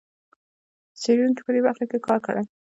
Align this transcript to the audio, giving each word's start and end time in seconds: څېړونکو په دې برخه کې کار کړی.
څېړونکو 1.01 1.41
په 1.45 1.51
دې 1.55 1.61
برخه 1.67 1.83
کې 1.89 1.97
کار 2.05 2.19
کړی. 2.25 2.43